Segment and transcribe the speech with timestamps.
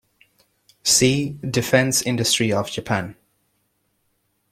[0.81, 3.15] See: Defense industry of Japan.